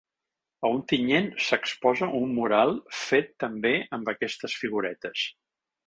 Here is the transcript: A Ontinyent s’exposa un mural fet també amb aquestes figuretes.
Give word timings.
A 0.67 0.69
Ontinyent 0.77 1.27
s’exposa 1.49 2.09
un 2.21 2.33
mural 2.39 2.75
fet 3.05 3.31
també 3.45 3.75
amb 3.99 4.15
aquestes 4.15 4.61
figuretes. 4.65 5.33